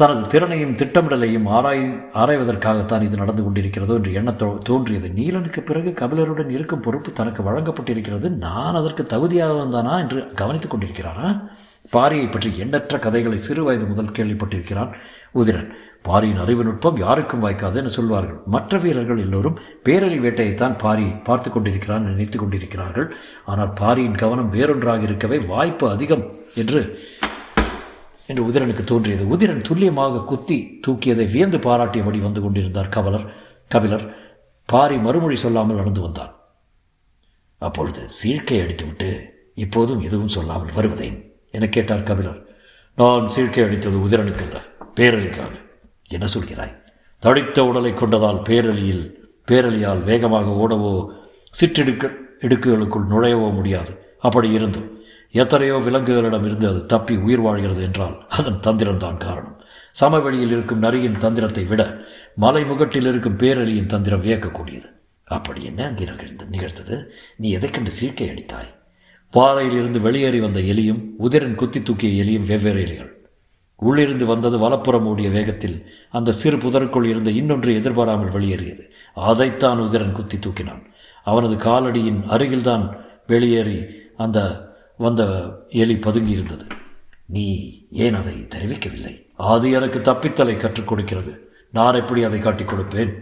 தனது 0.00 0.22
திறனையும் 0.32 0.74
திட்டமிடலையும் 0.80 1.46
ஆராய் 1.56 1.84
ஆராய்வதற்காகத்தான் 2.20 3.04
இது 3.06 3.16
நடந்து 3.20 3.42
கொண்டிருக்கிறதோ 3.44 3.94
என்று 3.98 4.10
எண்ண 4.18 4.30
தோன்றியது. 4.68 5.08
நீலனுக்கு 5.18 5.60
பிறகு 5.68 5.90
கபிலருடன் 6.00 6.50
இருக்கும் 6.56 6.82
பொறுப்பு 6.86 7.10
தனக்கு 7.20 7.42
வழங்கப்பட்டிருக்கிறது. 7.46 8.28
நான் 8.44 8.78
அதற்கு 8.80 9.04
தகுதியாக 9.12 9.54
வந்தானா 9.62 9.94
என்று 10.04 10.20
கவனித்துக் 10.40 10.72
கொண்டிருக்கிறாரா 10.74 11.28
பாரியை 11.94 12.26
பற்றி 12.30 12.50
எண்ணற்ற 12.64 12.94
கதைகளை 13.06 13.38
சிறு 13.46 13.62
வயது 13.66 13.86
முதல் 13.92 14.14
கேள்விப்பட்டிருக்கிறான் 14.16 14.92
உதிரன். 15.40 15.70
பாரியின் 16.08 16.42
அறிவு 16.44 16.62
நுட்பம் 16.66 17.00
யாருக்கும் 17.04 17.42
வாய்க்காது 17.44 17.78
என 17.82 17.92
சொல்வார்கள். 17.98 18.38
மற்ற 18.54 18.78
வீரர்கள் 18.84 19.22
எல்லோரும் 19.24 19.58
பேரறி 19.86 20.18
வேட்டையைத்தான் 20.24 20.76
பாரி 20.84 21.06
பார்த்து 21.28 21.50
கொண்டிருக்கிறான் 21.50 22.08
நினைத்து 22.10 22.38
கொண்டிருக்கிறார்கள். 22.42 23.08
ஆனால் 23.52 23.72
பாரியின் 23.80 24.20
கவனம் 24.24 24.52
வேறொன்றாக 24.56 25.08
இருக்கவே 25.08 25.38
வாய்ப்பு 25.52 25.86
அதிகம் 25.94 26.26
என்று 26.62 26.82
என்று 28.26 28.50
உதிரனுக்கு 28.50 28.84
தோன்றியது. 28.84 29.36
உதிரன் 29.36 29.60
துல்லியமாக 29.60 30.20
குத்தி 30.20 30.80
தூக்கியதை 30.86 31.30
வியந்து 31.30 31.58
பாராட்டியபடி 31.58 32.20
வந்து 32.20 32.40
கொண்டிருந்தார் 32.40 32.88
கவலர். 32.88 33.34
கபிலர் 33.68 34.14
பாரி 34.64 34.96
மறுமொழி 34.96 35.36
சொல்லாமல் 35.36 35.76
நடந்து 35.76 36.00
வந்தான் 36.00 36.34
அப்பொழுது 37.58 38.00
சீழ்க்கை 38.08 38.58
அடித்துவிட்டு 38.62 39.20
இப்போதும் 39.54 40.00
எதுவும் 40.00 40.28
சொல்லாமல் 40.28 40.72
வருவதேன்? 40.72 41.38
என 41.50 41.68
கேட்டார் 41.68 42.02
கபிலர். 42.02 42.46
நான் 42.94 43.26
சீழ்க்கை 43.26 43.62
அடித்தது 43.64 43.96
உதிரனுக்கு 44.06 44.42
அல்ல 44.46 44.62
பேரலிக்காக. 44.94 45.52
என்ன 46.08 46.26
சொல்கிறாய்? 46.26 46.74
தடித்த 47.18 47.64
உடலை 47.64 47.92
கொண்டதால் 47.92 48.42
பேரலியில் 48.42 49.04
பேரலியால் 49.48 50.02
வேகமாக 50.04 50.50
ஓடவோ 50.50 51.06
சிற்றிடுக்க 51.60 52.10
இடுக்குகளுக்குள் 52.40 53.10
நுழையவோ 53.10 53.54
முடியாது. 53.54 54.14
அப்படி 54.18 54.50
இருந்தும் 54.50 54.95
எத்தனையோ 55.34 55.76
விலங்குகளிடம் 55.76 56.44
இருந்து 56.44 56.66
அது 56.68 56.86
தப்பி 56.86 57.14
உயிர் 57.16 57.40
வாழ்கிறது 57.40 57.82
என்றால் 57.82 58.16
அதன் 58.28 58.60
தந்திரம்தான் 58.66 59.16
காரணம். 59.16 59.56
சமவெளியில் 59.90 60.50
இருக்கும் 60.50 60.78
நரியின் 60.78 61.18
தந்திரத்தை 61.18 61.64
விட 61.64 61.82
மலைமுகட்டில் 62.40 63.08
இருக்கும் 63.10 63.38
பேரலியின் 63.42 63.92
தந்திரம் 63.94 64.24
வியக்கக்கூடியது. 64.26 64.88
அப்படி 65.24 65.64
என்ன 65.64 65.86
அங்கே 65.86 66.04
நிகழ்ந்து 66.04 66.44
நிகழ்ந்தது? 66.46 66.96
நீ 67.36 67.50
எதை 67.50 67.70
கண்டு 67.70 67.90
சீர்க்கை 67.90 68.26
அடித்தாய்? 68.32 68.70
பாறையில் 69.32 69.78
இருந்து 69.78 70.00
வெளியேறி 70.00 70.40
வந்த 70.40 70.60
எலியும் 70.60 71.00
உதிரன் 71.18 71.54
குத்தி 71.54 71.82
தூக்கிய 71.82 72.24
எலியும் 72.24 72.48
வெவ்வேறு 72.50 72.80
எலிகள். 72.86 73.10
உள்ளிருந்து 73.76 74.26
வந்தது 74.26 74.58
வலப்புறம் 74.58 75.06
ஓடிய 75.06 75.30
வேகத்தில் 75.30 75.78
அந்த 76.10 76.32
சிறு 76.32 76.56
புதருக்குள் 76.56 77.04
இருந்த 77.04 77.30
இன்னொன்று 77.30 77.74
எதிர்பாராமல் 77.74 78.30
வெளியேறியது. 78.30 78.84
அதைத்தான் 79.14 79.78
உதிரன் 79.78 80.12
குத்தி 80.12 80.38
தூக்கினான். 80.38 80.82
அவனது 81.22 81.54
காலடியின் 81.54 82.20
அருகில்தான் 82.34 82.84
வெளியேறி 83.26 83.78
அந்த 84.16 84.38
வந்த 84.96 85.50
எலி 85.68 85.96
பதுங்கி 85.96 86.30
இருந்தது. 86.30 86.66
நீ 87.26 87.78
ஏன் 87.90 88.14
அதை 88.14 88.34
தெரிவிக்கவில்லை? 88.34 89.26
அது 89.36 89.70
எனக்கு 89.70 89.98
தப்பித்தலை 89.98 90.56
கற்றுக் 90.56 90.88
கொடுக்கிறது. 90.88 91.50
நான் 91.70 91.94
எப்படி 91.94 92.22
அதை 92.22 92.40
காட்டிக் 92.40 92.72
கொடுப்பேன்? 92.72 93.20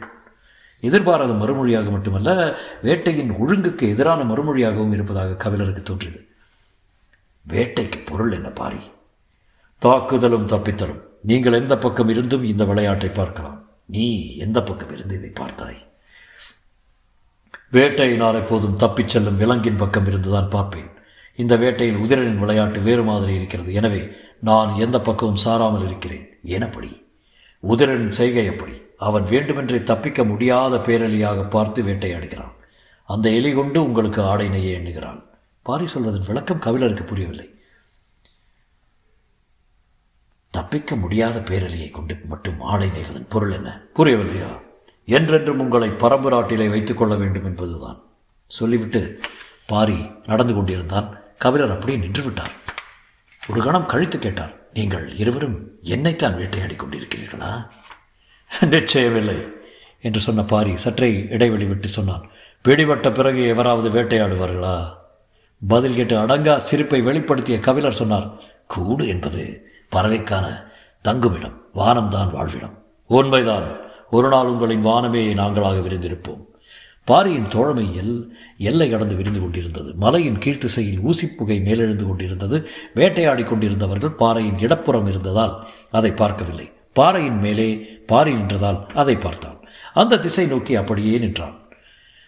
எதிர்பாராத 0.81 1.33
மறுமொழியாக 1.33 1.91
மட்டுமல்ல 1.91 2.57
வேட்டையின் 2.83 3.31
ஒழுங்குக்கு 3.31 3.89
எதிரான 3.89 4.35
மறுமொழியாகவும் 4.35 4.93
இருப்பதாக 4.93 5.51
கவிழருக்கு 5.51 5.83
தோன்றியது. 5.83 6.27
வேட்டைக்கு 7.49 8.07
பொருள் 8.07 8.33
என்ன 8.33 8.49
பாரி? 8.49 8.77
தாக்குதலும் 9.79 10.47
தப்பித்தலும். 10.47 11.01
நீங்கள் 11.23 11.53
எந்த 11.53 11.79
பக்கம் 11.79 12.09
இருந்தும் 12.09 12.45
இந்த 12.45 12.65
விளையாட்டை 12.65 13.09
பார்க்கலாம். 13.09 13.65
நீ 13.85 14.37
எந்த 14.37 14.63
பக்கம் 14.63 14.93
இருந்து 14.93 15.17
இதை 15.17 15.31
பார்த்தாய்? 15.31 15.87
வேட்டையை 17.73 18.17
நான் 18.17 18.35
எப்போதும் 18.35 18.77
தப்பிச் 18.77 19.09
செல்லும் 19.09 19.37
விலங்கின் 19.37 19.77
பக்கம் 19.77 20.07
இருந்துதான் 20.07 20.49
பார்ப்பேன். 20.49 20.91
இந்த 21.37 21.57
வேட்டையில் 21.57 21.97
உதிரனின் 21.97 22.39
விளையாட்டு 22.39 22.81
வேறு 22.81 23.03
மாதிரி 23.03 23.35
இருக்கிறது. 23.35 23.73
எனவே 23.73 24.09
நான் 24.41 24.75
எந்த 24.75 25.01
பக்கமும் 25.01 25.45
சாராமல் 25.45 25.85
இருக்கிறேன். 25.85 26.39
எனப்படி 26.45 27.07
உதிரனின் 27.69 28.17
செய்கை 28.21 28.45
எப்படி? 28.45 28.83
அவன் 28.99 29.25
வேண்டுமென்றே 29.25 29.83
தப்பிக்க 29.83 30.25
முடியாத 30.25 30.77
பேரலியாக 30.77 31.51
பார்த்து 31.51 31.83
வேட்டையாடுகிறான். 31.83 32.53
அந்த 33.07 33.31
எலி 33.31 33.53
கொண்டு 33.53 33.85
உங்களுக்கு 33.85 34.23
ஆடை 34.23 34.49
நெய்ய 34.49 34.79
எண்ணுகிறான். 34.79 35.23
பாரி 35.63 35.87
சொல்வதன் 35.87 36.27
விளக்கம் 36.27 36.61
கவிழருக்கு 36.61 37.07
புரியவில்லை. 37.07 37.55
தப்பிக்க 40.51 40.97
முடியாத 40.97 41.39
பேரலியை 41.39 41.91
கொண்டு 41.91 42.21
மட்டும் 42.29 42.61
ஆடை 42.61 42.89
நெய்வதன் 42.89 43.29
பொருள் 43.29 43.51
என்ன? 43.51 43.81
புரியவில்லையா? 43.95 44.61
என்றென்றும் 45.05 45.61
உங்களை 45.61 45.89
பரம்பு 45.89 46.29
நாட்டிலே 46.29 46.69
வைத்துக் 46.69 46.99
கொள்ள 46.99 47.15
வேண்டும் 47.15 47.45
என்பதுதான். 47.45 48.03
சொல்லிவிட்டு 48.47 49.21
பாரி 49.67 50.11
நடந்து 50.27 50.55
கொண்டிருந்தான். 50.55 51.19
கபிலர் 51.45 51.73
அப்படியே 51.73 51.99
நின்று 51.99 52.23
விட்டார் 52.23 52.53
ஒரு 53.49 53.63
கணம் 53.63 53.87
கழித்து 53.87 54.19
கேட்டார் 54.19 54.53
நீங்கள் 54.73 55.17
இருவரும் 55.17 55.57
என்னைத்தான் 55.83 56.37
வேட்டையாடி 56.37 56.75
கொண்டிருக்கிறீர்களா? 56.75 57.51
நிச்சயமில்லை 58.61 59.49
என்று 60.01 60.21
சொன்ன 60.21 60.43
பாரி 60.43 60.77
சற்றே 60.77 61.27
இடைவெளி 61.31 61.65
விட்டு 61.65 61.89
சொன்னான். 61.89 62.25
பிடிபட்ட 62.63 63.13
பிறகு 63.13 63.47
எவராவது 63.47 63.89
வேட்டையாடுவார்களா? 63.91 64.77
பதில் 65.69 65.95
கேட்டு 65.95 66.17
அடங்கா 66.17 66.57
சிரிப்பை 66.57 67.03
வெளிப்படுத்திய 67.03 67.61
கபிலர் 67.61 68.01
சொன்னார் 68.01 68.31
கூடு 68.67 69.09
என்பது 69.09 69.71
பறவைக்கான 69.93 70.47
தங்குமிடம் 71.03 71.61
வானம்தான் 71.75 72.31
வாழ்விடம். 72.31 72.79
உண்மைதான் 73.07 73.69
ஒரு 74.11 74.29
நாள் 74.29 74.47
உங்களின் 74.47 74.87
வானமே 74.87 75.35
நாங்களாக 75.35 75.81
விரிந்திருப்போம். 75.89 76.44
பாரியின் 77.05 77.49
தோழமை 77.49 77.87
எல் 77.99 78.29
எல்லை 78.59 78.91
கடந்து 78.91 79.15
விரிந்து 79.15 79.41
கொண்டிருந்தது. 79.41 79.95
மலையின் 79.95 80.39
கீழ்த்திசையில் 80.39 81.01
ஊசிப்புகை 81.01 81.63
மேலெழுந்து 81.63 82.07
கொண்டிருந்தது. 82.07 82.67
வேட்டையாடி 82.95 83.43
கொண்டிருந்தவர்கள் 83.43 84.09
பாறையின் 84.09 84.59
இடப்புறம் 84.59 85.07
இருந்ததால் 85.07 85.67
அதை 85.91 86.11
பார்க்கவில்லை. 86.11 86.71
பாறையின் 86.93 87.39
மேலே 87.39 87.87
பாரி 88.07 88.33
நின்றதால் 88.33 88.87
அதை 88.95 89.17
பார்த்தான். 89.17 89.61
அந்த 89.95 90.19
திசை 90.19 90.47
நோக்கி 90.47 90.75
அப்படியே 90.75 91.19
நின்றான். 91.19 91.59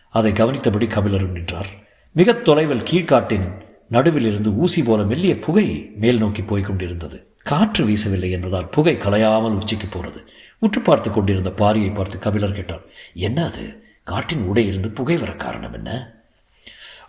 அதை 0.08 0.32
கவனித்தபடி 0.32 0.86
கபிலரும் 0.86 1.32
நின்றார். 1.32 1.66
மிக 2.12 2.32
தொலைவில் 2.32 2.82
கீழ்காட்டின் 2.82 3.50
நடுவில் 3.88 4.26
இருந்து 4.26 4.52
ஊசி 4.52 4.82
போல 4.82 5.02
மெல்லிய 5.02 5.38
புகை 5.38 5.90
மேல் 5.96 6.18
நோக்கி 6.18 6.42
போய்க் 6.42 6.64
கொண்டிருந்தது. 6.64 7.26
காற்று 7.42 7.86
வீசவில்லை 7.86 8.30
என்பதால் 8.30 8.68
புகை 8.68 8.96
கலையாமல் 8.96 9.58
உச்சிக்கு 9.60 9.86
போனது. 9.86 10.20
உற்று 10.58 10.80
பார்த்து 10.80 11.12
கொண்டிருந்த 11.12 11.50
பாரியை 11.50 11.94
பார்த்து 11.94 12.18
கபிலர் 12.18 12.52
கேட்டார் 12.52 12.80
என்ன 13.14 13.44
அது? 13.44 13.85
காட்டின் 14.06 14.44
உடை 14.44 14.66
இருந்து 14.66 14.90
புகை 14.90 15.16
வர 15.16 15.32
காரணம் 15.32 15.72
என்ன? 15.72 16.14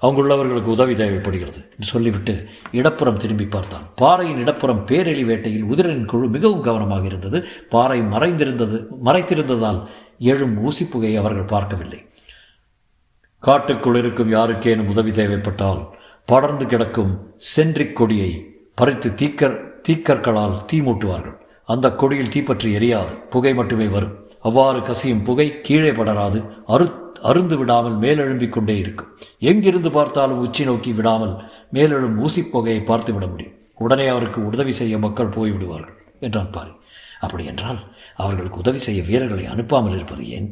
அங்குள்ளவர்களுக்கு 0.02 0.74
உதவி 0.76 0.96
தேவைப்படுகிறது 0.96 1.60
என்று 1.72 1.84
சொல்லிவிட்டு 1.84 2.50
இடப்புறம் 2.72 3.18
திரும்பி 3.18 3.46
பார்த்தான். 3.46 3.90
பாறையின் 3.96 4.38
இடப்புறம் 4.38 4.88
பேரெளி 4.88 5.26
வேட்டையில் 5.26 5.64
உதிரனின் 5.64 6.06
குழு 6.06 6.28
மிகவும் 6.28 6.62
கவனமாக 6.62 7.06
இருந்தது. 7.06 7.44
பாறை 7.70 8.02
மறைந்திருந்தது 8.02 8.86
மறைத்திருந்ததால் 9.06 9.88
எழும் 10.20 10.58
ஊசி 10.58 10.86
புகையை 10.86 11.20
அவர்கள் 11.20 11.52
பார்க்கவில்லை. 11.54 12.06
காட்டுக்குள் 13.40 13.96
இருக்கும் 13.96 14.32
யாருக்கேனும் 14.32 14.88
உதவி 14.88 15.12
தேவைப்பட்டால் 15.12 15.82
படர்ந்து 16.26 16.66
கிடக்கும் 16.66 17.34
சென்றிக் 17.36 17.96
கொடியை 17.96 18.32
பறித்து 18.76 19.10
தீக்கர் 19.10 19.58
தீக்கற்களால் 19.88 20.66
தீ 20.66 20.82
மூட்டுவார்கள். 20.82 21.38
அந்த 21.66 21.96
கொடியில் 21.96 22.30
தீப்பற்றி 22.30 22.76
எரியாது. 22.76 23.14
புகை 23.30 23.54
மட்டுமே 23.54 23.88
வரும். 23.88 24.27
அவ்வாறு 24.48 24.80
கசியும் 24.82 25.24
புகை 25.24 25.48
கீழே 25.62 25.92
படராது. 25.92 26.40
அரு 26.66 26.88
அருந்து 27.24 27.56
விடாமல் 27.58 27.96
மேலெழும்பிக் 28.00 28.56
கொண்டே 28.56 28.78
இருக்கும். 28.78 29.12
எங்கிருந்து 29.40 29.90
பார்த்தாலும் 29.92 30.40
உச்சி 30.40 30.64
நோக்கி 30.64 30.92
விடாமல் 30.94 31.34
மேலெழும் 31.74 32.18
ஊசிப் 32.26 32.52
புகையை 32.52 32.82
பார்த்து 32.82 33.14
விட 33.14 33.26
முடியும். 33.28 33.56
உடனே 33.78 34.08
அவருக்கு 34.08 34.40
உதவி 34.46 34.72
செய்ய 34.72 34.98
மக்கள் 34.98 35.36
போய்விடுவார்கள் 35.38 35.96
என்றான் 36.20 36.52
பாரி. 36.52 36.74
அப்படி 37.20 37.44
என்றால் 37.46 37.80
அவர்களுக்கு 38.16 38.58
உதவி 38.58 38.80
செய்ய 38.80 39.00
வீரர்களை 39.02 39.44
அனுப்பாமல் 39.46 39.96
இருப்பது 39.96 40.24
ஏன்? 40.30 40.50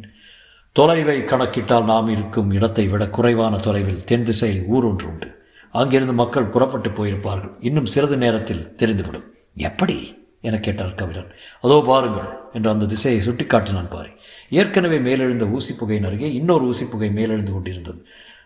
தொலைவை 0.75 1.17
கணக்கிட்டால் 1.23 1.85
நாம் 1.85 2.09
இருக்கும் 2.09 2.49
இடத்தை 2.51 2.85
விட 2.87 3.03
குறைவான 3.09 3.57
தொலைவில் 3.57 4.03
தென் 4.03 4.23
திசையில் 4.23 4.65
ஊர் 4.65 4.85
ஒன்று 4.85 5.07
உண்டு. 5.07 5.27
அங்கிருந்து 5.73 6.13
மக்கள் 6.13 6.51
புறப்பட்டு 6.53 6.89
போயிருப்பார்கள். 6.89 7.53
இன்னும் 7.59 7.91
சிறிது 7.93 8.17
நேரத்தில் 8.17 8.67
தெரிந்துவிடும். 8.77 9.27
எப்படி? 9.69 9.97
என 10.49 10.59
கேட்டார் 10.65 10.99
கவிழன் 10.99 11.31
அதோ 11.61 11.77
பாருங்கள் 11.87 12.29
என்று 12.53 12.69
அந்த 12.73 12.89
திசையை 12.93 13.19
சுட்டிக்காட்டினான் 13.27 13.93
பாரி. 13.95 14.11
ஏற்கனவே 14.59 14.97
மேலெழுந்த 15.07 15.45
ஊசி 15.57 15.73
புகையின் 15.73 16.07
அருகே 16.09 16.29
இன்னொரு 16.39 16.65
ஊசி 16.65 16.85
புகை 16.85 17.09
மேலெழுந்து 17.17 17.53
கொண்டிருந்தது. 17.55 17.99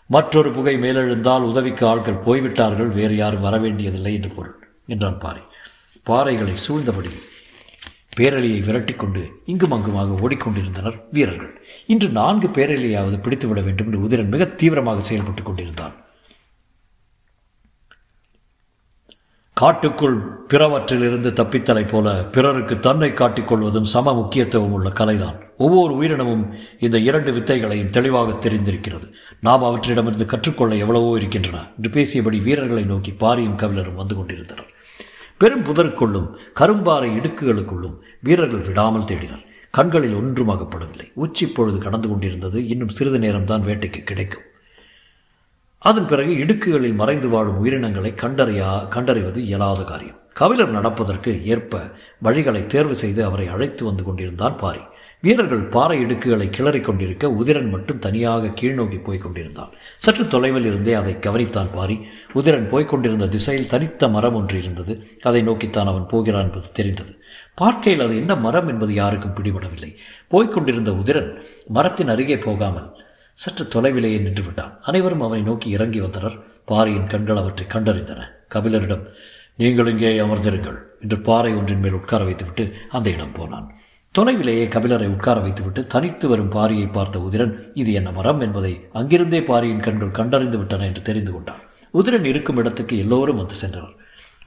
மற்றொரு 0.09 0.49
புகை 0.51 0.75
மேலெழுந்தால் 0.77 1.49
உதவிக்கு 1.51 1.83
ஆட்கள் 1.87 2.23
போய்விட்டார்கள் 2.27 2.91
வேறு 2.99 3.15
யாரும் 3.15 3.45
வரவேண்டியதில்லை 3.47 4.13
என்று 4.19 4.31
பொருள் 4.37 4.57
என்றான் 4.87 5.19
பாரி. 5.25 5.43
பாறைகளை 6.09 6.55
சூழ்ந்தபடி 6.67 7.11
பேரழியை 8.17 8.59
விரட்டிக்கொண்டு 8.67 9.21
இங்கும் 9.45 9.73
அங்குமாக 9.75 10.15
ஓடிக்கொண்டிருந்தனர் 10.21 10.97
வீரர்கள். 11.11 11.51
இன்று 11.93 12.07
நான்கு 12.17 12.47
பேரழியாவது 12.47 13.17
பிடித்துவிட 13.25 13.59
வேண்டும் 13.67 13.89
என்று 13.89 14.03
உதிரன் 14.05 14.33
மிக 14.33 14.45
தீவிரமாக 14.61 15.03
செயல்பட்டுக் 15.09 15.49
கொண்டிருந்தான். 15.49 15.95
காட்டுக்குள் 19.59 20.17
பிறவற்றிலிருந்து 20.47 21.29
தப்பித்தலை 21.31 21.87
போல 21.87 22.23
பிறருக்கு 22.23 22.79
தன்னை 22.79 23.09
காட்டிக்கொள்வதும் 23.09 23.89
சம 23.93 24.13
முக்கியத்துவம் 24.13 24.71
உள்ள 24.71 24.89
கலைதான். 24.89 25.35
ஒவ்வொரு 25.57 25.93
உயிரினமும் 25.93 26.53
இந்த 26.79 26.99
இரண்டு 26.99 27.31
வித்தைகளையும் 27.31 27.89
தெளிவாக 27.89 28.49
தெரிந்திருக்கிறது. 28.49 29.11
நாம் 29.41 29.63
அவற்றிடமிருந்து 29.63 30.25
கற்றுக்கொள்ள 30.25 30.75
எவ்வளவோ 30.75 31.17
இருக்கின்றன. 31.17 31.67
என்று 31.75 31.89
பேசியபடி 31.89 32.43
வீரர்களை 32.43 32.83
நோக்கி 32.83 33.11
பாரியும் 33.11 33.55
கவிழரும் 33.55 33.95
வந்து 33.95 34.15
கொண்டிருந்தனர். 34.15 34.65
பெரும் 35.37 35.63
புதருக்குள்ளும் 35.63 36.29
கரும்பாறை 36.59 37.09
இடுக்குகளுக்குள்ளும் 37.17 37.97
வீரர்கள் 38.19 38.61
விடாமல் 38.61 39.09
தேடினர். 39.11 39.45
கண்களில் 39.71 40.13
ஒன்றும் 40.13 40.49
அகப்படவில்லை. 40.49 41.11
உச்சி 41.13 41.47
பொழுது 41.47 41.77
கடந்து 41.77 42.09
கொண்டிருந்தது 42.09 42.67
இன்னும் 42.67 42.89
சிறிது 42.89 43.19
நேரம்தான் 43.19 43.61
வேட்டைக்கு 43.61 44.03
கிடைக்கும். 44.03 44.47
அதன் 45.79 46.07
பிறகு 46.07 46.31
இடுக்குகளில் 46.33 46.93
மறைந்து 46.93 47.29
வாழும் 47.29 47.57
உயிரினங்களை 47.57 48.11
கண்டறியா 48.11 48.87
கண்டறிவது 48.87 49.43
இயலாத 49.43 49.83
காரியம். 49.83 50.17
கபிலர் 50.33 50.69
நடப்பதற்கு 50.69 51.45
ஏற்ப 51.45 51.91
வழிகளை 52.23 52.65
தேர்வு 52.65 52.95
செய்து 52.95 53.23
அவரை 53.23 53.47
அழைத்து 53.47 53.85
வந்து 53.85 54.03
கொண்டிருந்தான் 54.03 54.57
பாரி. 54.57 54.79
வீரர்கள் 55.21 55.63
பாறை 55.63 56.05
இடுக்குகளை 56.05 56.47
கிளறிக் 56.49 56.83
கொண்டிருக்க 56.83 57.27
உதிரன் 57.27 57.69
மட்டும் 57.69 57.99
தனியாக 57.99 58.47
கீழ்நோக்கி 58.47 59.03
போய்க் 59.03 59.21
கொண்டிருந்தான். 59.21 59.69
சற்று 59.95 60.27
தொலைவில் 60.27 60.65
இருந்தே 60.65 60.93
அதை 60.93 61.13
கவனித்தான் 61.13 61.73
பாரி. 61.73 62.07
உதிரன் 62.33 62.69
போய்க் 62.69 62.89
கொண்டிருந்த 62.89 63.27
திசையில் 63.27 63.67
தனித்த 63.67 64.07
மரம் 64.07 64.35
ஒன்று 64.35 64.57
இருந்தது. 64.57 65.07
அதை 65.21 65.41
நோக்கித்தான் 65.41 65.87
அவன் 65.87 66.07
போகிறான் 66.07 66.43
என்பது 66.43 66.71
தெரிந்தது. 66.73 67.13
பார்க்கையில் 67.55 68.05
அது 68.05 68.15
என்ன 68.15 68.35
மரம் 68.35 68.67
என்பது 68.67 68.93
யாருக்கும் 68.93 69.35
பிடிபடவில்லை. 69.35 69.95
போய்க் 70.27 70.53
கொண்டிருந்த 70.53 70.91
உதிரன் 70.91 71.31
மரத்தின் 71.67 72.07
அருகே 72.07 72.37
போகாமல் 72.37 72.89
சற்று 73.41 73.63
தொலைவிலேயே 73.73 74.19
நின்று 74.23 74.43
விட்டான் 74.45 74.71
அனைவரும் 74.89 75.23
அவனை 75.25 75.41
நோக்கி 75.49 75.67
இறங்கி 75.75 75.99
வந்தனர். 76.05 76.37
பாரியின் 76.69 77.11
கண்கள் 77.11 77.41
அவற்றை 77.41 77.65
கண்டறிந்தன. 77.73 78.21
கபிலரிடம் 78.53 79.03
நீங்கள் 79.61 79.89
இங்கே 79.91 80.09
அமர்ந்திருங்கள் 80.23 80.77
என்று 81.03 81.17
பாறை 81.27 81.51
ஒன்றின் 81.59 81.83
மேல் 81.83 81.97
உட்கார 81.99 82.21
வைத்துவிட்டு 82.23 82.63
அந்த 82.97 83.07
இடம் 83.15 83.35
போனான். 83.37 83.67
தொலைவிலேயே 84.15 84.65
கபிலரை 84.75 85.07
உட்கார 85.15 85.37
வைத்துவிட்டு 85.45 85.81
தனித்து 85.87 86.27
வரும் 86.27 86.51
பாரியை 86.55 86.87
பார்த்த 86.91 87.19
உதிரன் 87.19 87.55
இது 87.81 87.91
என்ன 87.93 88.11
மரம் 88.11 88.41
என்பதை 88.45 88.73
அங்கிருந்தே 88.99 89.41
பாரியின் 89.49 89.83
கண்கள் 89.87 90.17
கண்டறிந்து 90.19 90.57
விட்டன 90.57 90.85
என்று 90.85 91.01
தெரிந்து 91.01 91.31
கொண்டான். 91.31 91.63
உதிரன் 91.93 92.27
இருக்கும் 92.31 92.57
இடத்துக்கு 92.57 92.95
எல்லோரும் 92.97 93.41
வந்து 93.41 93.57
சென்றனர். 93.63 93.95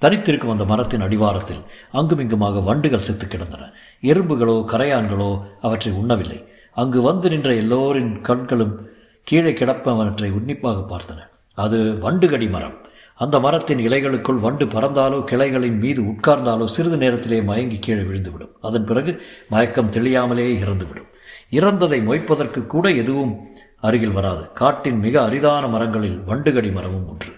தனித்திருக்கும் 0.02 0.54
அந்த 0.54 0.64
மரத்தின் 0.64 1.04
அடிவாரத்தில் 1.06 1.62
அங்குமிங்குமாக 2.00 2.62
வண்டுகள் 2.68 3.06
செத்து 3.08 3.26
கிடந்தன. 3.26 3.72
எறும்புகளோ 4.02 4.56
கரையான்களோ 4.72 5.30
அவற்றை 5.60 5.92
உண்ணவில்லை. 6.00 6.40
அங்கு 6.74 7.02
வந்து 7.02 7.28
நின்ற 7.28 7.54
எல்லோரின் 7.54 8.20
கண்களும் 8.20 8.88
கீழே 9.24 9.50
கிடப்பவற்றை 9.50 10.30
உன்னிப்பாக 10.30 10.96
பார்த்தன. 10.96 11.28
அது 11.54 11.78
வண்டுகடி 11.78 12.50
மரம். 12.50 12.74
அந்த 13.14 13.40
மரத்தின் 13.40 13.78
இலைகளுக்குள் 13.78 14.40
வண்டு 14.40 14.64
பறந்தாலோ 14.64 15.24
கிளைகளின் 15.24 15.78
மீது 15.78 16.02
உட்கார்ந்தாலோ 16.02 16.64
சிறிது 16.64 16.96
நேரத்திலே 16.96 17.42
மயங்கி 17.42 17.78
கீழே 17.78 18.00
விழுந்துவிடும். 18.00 18.50
அதன் 18.60 18.84
பிறகு 18.84 19.22
மயக்கம் 19.48 19.90
தெளியாமலேயே 19.90 20.58
இறந்துவிடும். 20.58 21.10
இறந்ததை 21.50 22.00
மொய்ப்பதற்கு 22.00 22.66
கூட 22.66 22.90
எதுவும் 22.90 23.38
அருகில் 23.80 24.10
வராது. 24.10 24.52
காட்டின் 24.52 24.98
மிக 24.98 25.22
அரிதான 25.22 25.66
மரங்களில் 25.66 26.22
வண்டுகடி 26.28 26.72
மரமும் 26.72 27.08
ஒன்று. 27.08 27.32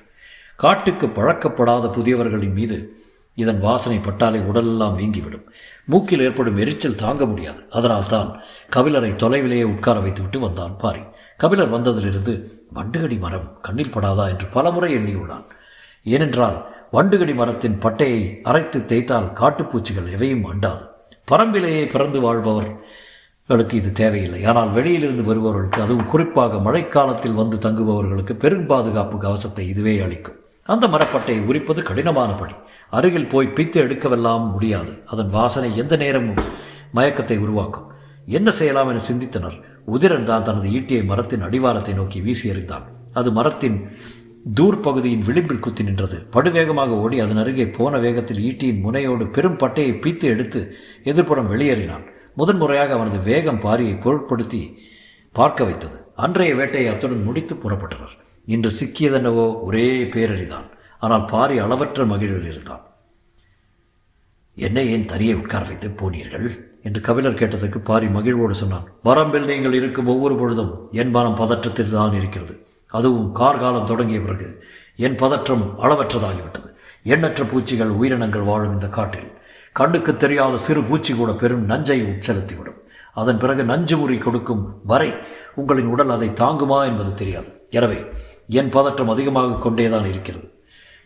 காட்டுக்கு 0.56 1.06
பழக்கப்படாத 1.06 1.86
புதியவர்களின் 1.88 2.52
மீது 2.52 2.92
இதன் 3.34 3.60
வாசனை 3.60 3.98
பட்டாலே 3.98 4.38
உடலெல்லாம் 4.38 4.98
வீங்கிவிடும். 4.98 5.44
மூக்கில் 5.84 6.24
ஏற்படும் 6.26 6.56
எரிச்சல் 6.56 7.00
தாங்க 7.04 7.24
முடியாது. 7.26 7.60
அதனால் 7.70 8.10
தான் 8.14 8.30
கபிலரை 8.76 9.10
தொலைவிலேயே 9.22 9.64
உட்கார 9.74 9.98
வைத்துவிட்டு 10.00 10.38
வந்தான் 10.38 10.76
பாரி. 10.76 11.02
கபிலர் 11.36 11.74
வந்ததிலிருந்து 11.74 12.34
வண்டுகடி 12.74 13.18
மரம் 13.18 13.48
கண்ணில் 13.62 13.94
படாதா 13.94 14.24
என்று 14.28 14.46
பலமுறை 14.46 14.90
எண்ணியுள்ளான். 14.94 15.46
ஏனென்றால் 16.06 16.58
வண்டுகடி 16.92 17.34
மரத்தின் 17.34 17.78
பட்டையை 17.82 18.22
அரைத்து 18.42 18.78
தேய்த்தால் 18.90 19.28
காட்டுப்பூச்சிகள் 19.40 20.08
எவையும் 20.16 20.44
அண்டாது. 20.52 20.84
பரம்பிலேயே 21.30 21.84
பிறந்து 21.92 22.20
வாழ்பவர்களுக்கு 22.20 23.74
இது 23.80 23.92
தேவையில்லை. 23.92 24.40
ஆனால் 24.44 24.70
வெளியிலிருந்து 24.70 25.24
வருபவர்களுக்கு 25.30 25.80
அதுவும் 25.82 26.10
குறிப்பாக 26.12 26.60
மழைக்காலத்தில் 26.66 27.38
வந்து 27.40 27.58
தங்குபவர்களுக்கு 27.66 28.34
பெரும் 28.44 28.66
பாதுகாப்பு 28.66 29.18
கவசத்தை 29.18 29.64
இதுவே 29.68 29.94
அளிக்கும். 29.98 30.38
அந்த 30.68 30.86
மரப்பட்டையை 30.86 31.42
உரிப்பது 31.50 31.82
கடினமான 31.82 32.32
பணி. 32.32 32.54
அருகில் 32.96 33.30
போய் 33.32 33.54
பித்து 33.56 33.78
எடுக்கவெல்லாம் 33.84 34.44
முடியாது. 34.54 34.92
அதன் 35.12 35.30
வாசனை 35.36 35.70
எந்த 35.82 35.94
நேரமும் 36.02 36.42
மயக்கத்தை 36.96 37.36
உருவாக்கும். 37.44 37.86
என்ன 38.38 38.48
செய்யலாம் 38.58 38.90
என 38.92 39.04
சிந்தித்தனர். 39.10 39.56
உதிரன் 39.94 40.28
தான் 40.28 40.44
தனது 40.48 40.68
ஈட்டியை 40.78 41.02
மரத்தின் 41.12 41.46
அடிவாரத்தை 41.46 41.94
நோக்கி 42.00 42.18
வீசி 42.26 42.46
எறிந்தான். 42.52 42.84
அது 43.20 43.30
மரத்தின் 43.38 43.78
தூர் 44.58 44.78
பகுதியின் 44.86 45.26
விளிம்பில் 45.28 45.62
குத்தி 45.64 45.82
நின்றது. 45.88 46.16
படுவேகமாக 46.34 46.96
ஓடி 47.04 47.16
அதன் 47.24 47.40
அருகே 47.42 47.66
போன 47.76 47.98
வேகத்தில் 48.04 48.40
ஈட்டியின் 48.48 48.82
முனையோடு 48.86 49.26
பெரும் 49.36 49.60
பட்டையை 49.62 49.92
பீத்து 50.04 50.26
எடுத்து 50.34 50.60
எதிர்ப்புறம் 51.10 51.50
வெளியேறினான். 51.52 52.04
முதன் 52.40 52.60
முறையாக 52.62 52.92
அவனது 52.98 53.18
வேகம் 53.30 53.62
பாரியை 53.64 53.94
பொருட்படுத்தி 54.04 54.62
பார்க்க 55.38 55.68
வைத்தது. 55.68 55.96
அன்றைய 56.24 56.52
வேட்டையை 56.60 56.88
அத்துடன் 56.92 57.26
முடித்து 57.28 57.54
புறப்பட்டனர். 57.62 58.14
இன்று 58.54 58.70
சிக்கியதென்னவோ 58.80 59.46
ஒரே 59.66 59.86
பேரறிதான். 60.14 60.66
ஆனால் 61.04 61.24
பாரி 61.32 61.56
அளவற்ற 61.64 62.04
மகிழ்வில் 62.12 62.50
இருந்தான். 62.52 62.82
என்னை 64.66 64.84
ஏன் 64.94 65.08
தனியே 65.12 65.34
உட்கார 65.40 65.62
வைத்து 65.68 65.88
போனீர்கள்? 66.00 66.46
என்று 66.86 67.00
கபிலர் 67.06 67.38
கேட்டதற்கு 67.40 67.78
பாரி 67.88 68.06
மகிழ்வோடு 68.16 68.54
சொன்னான். 68.60 68.86
வரம்பில் 69.08 69.48
நீங்கள் 69.50 69.76
இருக்கும் 69.78 70.10
ஒவ்வொரு 70.14 70.34
பொழுதும் 70.40 70.72
என் 71.00 71.12
மனம் 71.16 71.38
பதற்றத்தில் 71.40 71.94
தான் 71.96 72.16
இருக்கிறது. 72.20 72.54
அதுவும் 72.98 73.28
கார்காலம் 73.40 73.88
தொடங்கிய 73.90 74.20
பிறகு 74.20 74.48
என் 75.06 75.18
பதற்றம் 75.22 75.64
அளவற்றதாகிவிட்டது. 75.84 76.68
எண்ணற்ற 77.14 77.42
பூச்சிகள் 77.52 77.96
உயிரினங்கள் 78.00 78.48
வாழும் 78.50 78.74
இந்த 78.76 78.88
காட்டில். 78.98 79.28
கண்ணுக்கு 79.78 80.12
தெரியாத 80.16 80.56
சிறு 80.66 80.82
பூச்சி 80.88 81.12
கூட 81.14 81.30
பெரும் 81.42 81.64
நஞ்சை 81.70 81.98
உட்செலுத்திவிடும் 82.10 82.80
அதன் 83.20 83.40
பிறகு 83.42 83.62
நஞ்சு 83.64 83.96
முறி 83.98 84.16
கொடுக்கும் 84.18 84.62
வரை 84.90 85.10
உங்களின் 85.60 85.90
உடல் 85.94 86.14
அதை 86.16 86.28
தாங்குமா 86.42 86.78
என்பது 86.90 87.12
தெரியாது. 87.14 87.50
எனவே 87.70 87.98
என் 88.60 88.74
பதற்றம் 88.76 89.12
அதிகமாக 89.14 89.58
கொண்டேதான் 89.64 90.08
இருக்கிறது. 90.12 90.46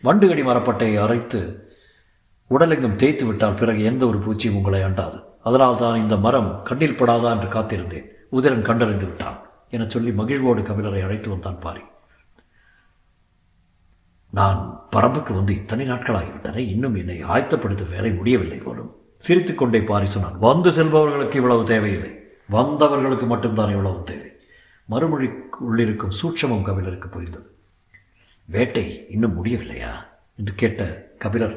வண்டுகடி 0.03 0.43
மரப்பட்டையை 0.43 1.01
அரைத்து 1.01 1.69
உடலெங்கும் 2.49 2.95
தேய்த்து 2.95 3.25
விட்டால் 3.25 3.53
பிறகு 3.53 3.83
எந்த 3.83 4.05
ஒரு 4.05 4.17
பூச்சியும் 4.17 4.55
உங்களை 4.55 4.81
அண்டாது. 4.81 5.23
அதனால் 5.43 5.77
தான் 5.77 6.01
இந்த 6.01 6.17
மரம் 6.17 6.61
கண்ணில் 6.63 6.99
படாதா 6.99 7.29
என்று 7.35 7.47
காத்திருந்தேன். 7.47 8.07
உதிரன் 8.31 8.61
கண்டறிந்து 8.61 9.05
விட்டான். 9.05 9.39
என 9.69 9.85
சொல்லி 9.87 10.11
மகிழ்வோடு 10.11 10.61
கபிலரை 10.61 11.03
அழைத்து 11.03 11.29
வந்தான் 11.29 11.59
பாரி. 11.59 11.81
நான் 14.31 14.87
பரம்புக்கு 14.91 15.33
வந்து 15.33 15.55
இத்தனை 15.55 15.89
நாட்களாகிவிட்டன. 15.89 16.55
இன்னும் 16.55 16.95
என்னை 16.95 17.23
ஆயத்தப்படுத்த 17.23 17.89
வேலை 17.89 18.11
முடியவில்லை 18.11 18.57
போலும். 18.57 18.95
சிரித்துக்கொண்டே 19.17 19.81
பாரி 19.81 20.05
சொன்னான் 20.05 20.39
வந்து 20.39 20.69
செல்பவர்களுக்கு 20.69 21.35
இவ்வளவு 21.35 21.63
தேவையில்லை. 21.63 22.11
வந்தவர்களுக்கு 22.51 23.27
மட்டும்தான் 23.27 23.69
இவ்வளவு 23.69 24.03
தேவை. 24.03 24.29
மறுமொழி 24.85 25.27
உள்ளிருக்கும் 25.69 26.17
சூட்சமம் 26.21 26.63
கபிலருக்கு 26.63 27.07
புரிந்தது. 27.07 27.58
வேட்டை 28.51 29.05
இன்னும் 29.09 29.45
முடியவில்லையா? 29.45 29.91
என்று 30.37 30.53
கேட்ட 30.55 31.07
கபிலர் 31.17 31.55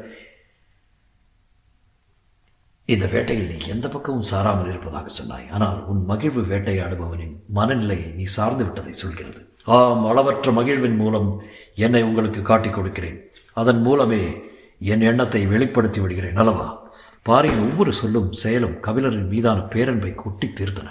இந்த 2.84 3.06
வேட்டையில் 3.06 3.50
நீ 3.50 3.66
எந்த 3.66 3.88
பக்கமும் 3.88 4.28
சாராமல் 4.30 4.68
இருப்பதாக 4.68 5.08
சொன்னாய். 5.08 5.48
ஆனால் 5.50 5.84
உன் 5.84 6.04
மகிழ்வு 6.04 6.42
வேட்டையாடுபவனின் 6.42 7.34
மனநிலையை 7.48 8.10
நீ 8.10 8.22
சார்ந்து 8.22 8.64
விட்டதை 8.64 8.92
சொல்கிறது. 8.92 9.54
ஆம் 9.64 10.06
அளவற்ற 10.06 10.52
மகிழ்வின் 10.52 10.96
மூலம் 10.96 11.42
என்னை 11.74 12.02
உங்களுக்கு 12.02 12.42
காட்டிக் 12.42 12.74
கொடுக்கிறேன். 12.74 13.30
அதன் 13.52 13.80
மூலமே 13.80 14.42
என் 14.78 15.00
எண்ணத்தை 15.00 15.46
வெளிப்படுத்தி 15.46 16.00
விடுகிறேன். 16.00 16.36
அல்லவா? 16.36 16.90
பாரியின் 17.22 17.58
ஒவ்வொரு 17.58 17.92
சொல்லும் 17.92 18.32
செயலும் 18.32 18.76
கபிலரின் 18.82 19.28
மீதான 19.28 19.60
பேரன்பை 19.60 20.14
கொட்டி 20.14 20.46
தீர்த்தன. 20.46 20.88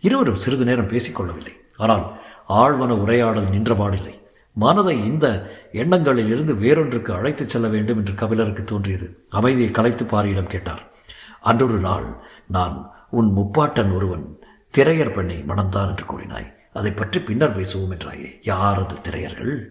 இருவரும் 0.00 0.42
சிறிது 0.44 0.64
நேரம் 0.64 0.90
பேசிக்கொள்ளவில்லை 0.90 1.54
ஆனால் 1.76 2.20
ஆழ்வன 2.48 2.92
உரையாடல் 3.04 3.52
நின்றபாடில்லை 3.54 4.22
மனதை 4.54 5.04
இந்த 5.04 5.50
எண்ணங்களில் 5.72 6.26
இருந்து 6.26 6.54
வேறொன்றுக்கு 6.54 7.12
அழைத்துச் 7.12 7.48
செல்ல 7.48 7.68
வேண்டும் 7.68 7.98
என்று 7.98 8.14
கபிலருக்கு 8.14 8.64
தோன்றியது. 8.64 9.26
அமைதியை 9.30 9.70
கலைத்து 9.70 10.04
பாரியிடம் 10.04 10.46
கேட்டார். 10.46 10.92
அன்றொரு 11.40 11.78
நாள் 11.78 12.16
நான் 12.46 12.90
உன் 13.10 13.36
முப்பாட்டன் 13.36 13.94
ஒருவன் 13.94 14.38
திரையர் 14.76 15.14
பெண்ணை 15.14 15.44
மணந்தான் 15.48 15.88
என்று 15.88 16.04
கூறினாய். 16.04 16.52
அதை 16.72 16.92
பற்றி 16.92 17.20
பின்னர் 17.20 17.58
பேசுவோம் 17.58 17.90
என்றாயே. 17.90 18.38
யார் 18.42 18.78
அது 18.78 18.94
திரையர்கள்? 18.94 19.66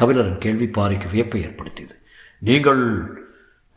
கபிலரின் 0.00 0.38
கேள்வி 0.38 0.64
பாரிக்கு 0.64 1.08
வியப்பை 1.12 1.42
ஏற்படுத்தியது. 1.42 1.94
நீங்கள் 2.38 3.04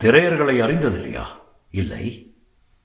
திரையர்களை 0.04 0.60
அறிந்ததில்லையா? 0.60 1.24
இல்லை. 1.70 2.34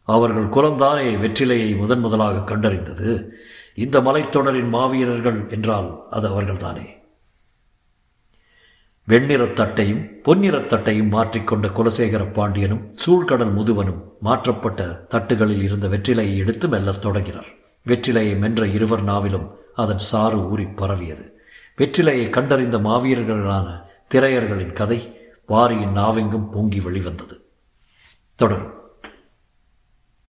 அவர்கள் 0.03 0.49
குலம்தானே 0.49 1.17
வெற்றிலையை 1.17 1.77
முதன் 1.77 1.99
முதலாக 1.99 2.57
கண்டறிந்தது. 2.57 3.29
இந்த 3.75 4.01
மலைத்தொடரின் 4.01 4.69
மாவீரர்கள் 4.69 5.45
என்றால் 5.49 6.03
அது 6.09 6.29
அவர்கள்தானே? 6.29 7.03
வெண்ணிறத் 9.07 9.53
தட்டையும் 9.53 10.09
பொன்னிறத் 10.25 10.65
தட்டையும் 10.65 11.11
மாற்றிக்கொண்ட 11.11 11.67
குலசேகர 11.67 12.33
பாண்டியனும் 12.33 12.95
சூழ்கடல் 13.05 13.53
முதுவனும் 13.53 14.01
மாற்றப்பட்ட 14.19 15.05
தட்டுகளில் 15.09 15.61
இருந்த 15.61 15.87
வெற்றிலையை 15.87 16.37
எடுத்து 16.37 16.67
மெல்லத் 16.67 17.01
தொடங்கினார். 17.01 17.45
வெற்றிலையை 17.87 18.37
மென்ற 18.37 18.67
இருவர் 18.67 19.03
நாவிலும் 19.03 19.51
அதன் 19.75 19.97
சாறு 19.97 20.49
ஊறி 20.49 20.65
பரவியது. 20.65 21.39
வெற்றிலையை 21.77 22.29
கண்டறிந்த 22.29 22.77
மாவீரர்களான 22.77 23.81
திரையர்களின் 24.13 24.73
கதை 24.73 25.19
வாரியின் 25.47 25.91
நாவெங்கும் 25.91 26.49
பொங்கி 26.49 26.79
வெளிவந்தது. 26.79 27.41
தொடரும். 28.35 28.74